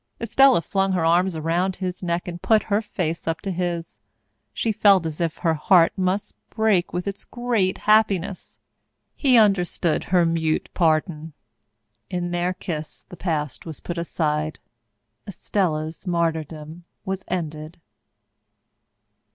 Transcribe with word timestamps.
Estella 0.19 0.63
flung 0.63 0.93
her 0.93 1.05
arms 1.05 1.35
around 1.35 1.75
his 1.75 2.01
neck 2.01 2.27
and 2.27 2.41
put 2.41 2.63
her 2.73 2.81
face 2.81 3.27
up 3.27 3.39
to 3.41 3.51
his. 3.51 3.99
She 4.51 4.71
felt 4.71 5.05
as 5.05 5.21
if 5.21 5.37
her 5.37 5.53
heart 5.53 5.95
must 5.95 6.33
break 6.49 6.91
with 6.91 7.07
its 7.07 7.23
great 7.23 7.77
happiness. 7.77 8.59
He 9.15 9.37
understood 9.37 10.05
her 10.05 10.25
mute 10.25 10.69
pardon. 10.73 11.33
In 12.09 12.31
their 12.31 12.53
kiss 12.55 13.05
the 13.09 13.15
past 13.15 13.67
was 13.67 13.79
put 13.79 13.99
aside. 13.99 14.57
Estella's 15.27 16.07
martyrdom 16.07 16.85
was 17.05 17.23
ended. 17.27 17.79